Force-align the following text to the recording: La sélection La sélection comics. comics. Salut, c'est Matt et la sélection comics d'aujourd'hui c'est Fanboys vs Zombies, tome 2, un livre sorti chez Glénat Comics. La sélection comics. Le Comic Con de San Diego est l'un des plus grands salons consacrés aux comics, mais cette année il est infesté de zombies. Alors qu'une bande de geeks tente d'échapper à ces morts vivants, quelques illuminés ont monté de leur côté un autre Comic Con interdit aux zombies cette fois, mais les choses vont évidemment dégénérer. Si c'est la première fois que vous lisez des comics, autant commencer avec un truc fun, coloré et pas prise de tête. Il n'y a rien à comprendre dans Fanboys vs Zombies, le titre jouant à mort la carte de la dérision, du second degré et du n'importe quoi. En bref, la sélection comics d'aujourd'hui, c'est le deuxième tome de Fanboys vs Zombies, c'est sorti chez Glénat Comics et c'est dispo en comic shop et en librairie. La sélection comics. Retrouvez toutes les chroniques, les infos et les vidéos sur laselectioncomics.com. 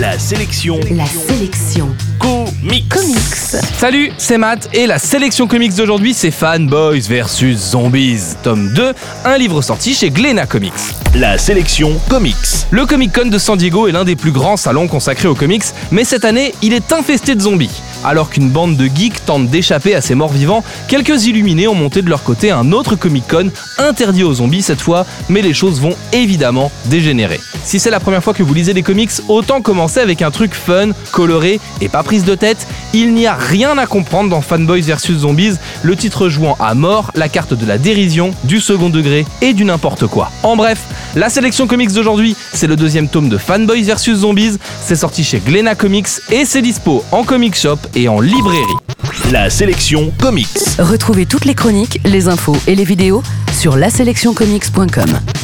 La 0.00 0.18
sélection 0.18 0.80
La 0.92 1.04
sélection 1.04 1.94
comics. 2.18 2.88
comics. 2.88 3.62
Salut, 3.76 4.10
c'est 4.16 4.38
Matt 4.38 4.70
et 4.72 4.86
la 4.86 4.98
sélection 4.98 5.46
comics 5.46 5.74
d'aujourd'hui 5.74 6.14
c'est 6.14 6.30
Fanboys 6.30 7.00
vs 7.00 7.54
Zombies, 7.54 8.22
tome 8.42 8.72
2, 8.72 8.94
un 9.26 9.36
livre 9.36 9.60
sorti 9.60 9.92
chez 9.92 10.08
Glénat 10.08 10.46
Comics. 10.46 10.72
La 11.16 11.36
sélection 11.36 12.00
comics. 12.08 12.34
Le 12.70 12.86
Comic 12.86 13.12
Con 13.12 13.28
de 13.28 13.36
San 13.36 13.58
Diego 13.58 13.88
est 13.88 13.92
l'un 13.92 14.04
des 14.04 14.16
plus 14.16 14.32
grands 14.32 14.56
salons 14.56 14.88
consacrés 14.88 15.28
aux 15.28 15.34
comics, 15.34 15.64
mais 15.90 16.04
cette 16.04 16.24
année 16.24 16.54
il 16.62 16.72
est 16.72 16.92
infesté 16.92 17.34
de 17.34 17.42
zombies. 17.42 17.82
Alors 18.02 18.30
qu'une 18.30 18.48
bande 18.48 18.78
de 18.78 18.86
geeks 18.86 19.26
tente 19.26 19.48
d'échapper 19.48 19.94
à 19.94 20.00
ces 20.00 20.14
morts 20.14 20.32
vivants, 20.32 20.64
quelques 20.88 21.26
illuminés 21.26 21.68
ont 21.68 21.74
monté 21.74 22.00
de 22.00 22.08
leur 22.08 22.22
côté 22.22 22.50
un 22.50 22.72
autre 22.72 22.96
Comic 22.96 23.28
Con 23.28 23.50
interdit 23.76 24.24
aux 24.24 24.32
zombies 24.32 24.62
cette 24.62 24.80
fois, 24.80 25.04
mais 25.28 25.42
les 25.42 25.52
choses 25.52 25.78
vont 25.78 25.94
évidemment 26.14 26.72
dégénérer. 26.86 27.38
Si 27.64 27.78
c'est 27.78 27.90
la 27.90 28.00
première 28.00 28.22
fois 28.22 28.34
que 28.34 28.42
vous 28.42 28.54
lisez 28.54 28.74
des 28.74 28.82
comics, 28.82 29.10
autant 29.28 29.60
commencer 29.60 30.00
avec 30.00 30.22
un 30.22 30.30
truc 30.30 30.54
fun, 30.54 30.90
coloré 31.12 31.60
et 31.80 31.88
pas 31.88 32.02
prise 32.02 32.24
de 32.24 32.34
tête. 32.34 32.66
Il 32.92 33.14
n'y 33.14 33.26
a 33.26 33.34
rien 33.34 33.78
à 33.78 33.86
comprendre 33.86 34.30
dans 34.30 34.40
Fanboys 34.40 34.82
vs 34.82 35.18
Zombies, 35.18 35.54
le 35.82 35.96
titre 35.96 36.28
jouant 36.28 36.56
à 36.58 36.74
mort 36.74 37.12
la 37.14 37.28
carte 37.28 37.54
de 37.54 37.66
la 37.66 37.78
dérision, 37.78 38.32
du 38.44 38.60
second 38.60 38.90
degré 38.90 39.24
et 39.42 39.52
du 39.52 39.64
n'importe 39.64 40.06
quoi. 40.06 40.30
En 40.42 40.56
bref, 40.56 40.80
la 41.14 41.28
sélection 41.28 41.66
comics 41.66 41.92
d'aujourd'hui, 41.92 42.36
c'est 42.52 42.66
le 42.66 42.76
deuxième 42.76 43.08
tome 43.08 43.28
de 43.28 43.38
Fanboys 43.38 43.82
vs 43.82 44.14
Zombies, 44.14 44.58
c'est 44.84 44.96
sorti 44.96 45.24
chez 45.24 45.40
Glénat 45.40 45.74
Comics 45.74 46.08
et 46.30 46.44
c'est 46.44 46.62
dispo 46.62 47.04
en 47.12 47.24
comic 47.24 47.56
shop 47.56 47.78
et 47.94 48.08
en 48.08 48.20
librairie. 48.20 48.60
La 49.30 49.50
sélection 49.50 50.12
comics. 50.20 50.48
Retrouvez 50.78 51.26
toutes 51.26 51.44
les 51.44 51.54
chroniques, 51.54 52.00
les 52.04 52.28
infos 52.28 52.56
et 52.66 52.74
les 52.74 52.84
vidéos 52.84 53.22
sur 53.52 53.76
laselectioncomics.com. 53.76 55.39